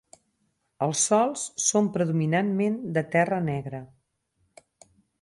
[0.85, 3.87] Els sòls són predominantment de terra negra.